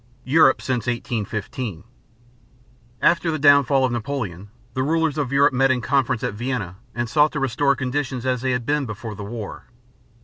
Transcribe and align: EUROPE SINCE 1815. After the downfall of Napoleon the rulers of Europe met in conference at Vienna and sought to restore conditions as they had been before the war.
EUROPE 0.25 0.63
SINCE 0.63 0.87
1815. 0.87 1.83
After 3.03 3.29
the 3.29 3.37
downfall 3.37 3.85
of 3.85 3.91
Napoleon 3.91 4.49
the 4.73 4.81
rulers 4.81 5.15
of 5.19 5.31
Europe 5.31 5.53
met 5.53 5.69
in 5.69 5.79
conference 5.79 6.23
at 6.23 6.33
Vienna 6.33 6.77
and 6.95 7.07
sought 7.07 7.31
to 7.33 7.39
restore 7.39 7.75
conditions 7.75 8.25
as 8.25 8.41
they 8.41 8.49
had 8.49 8.65
been 8.65 8.87
before 8.87 9.13
the 9.13 9.23
war. 9.23 9.65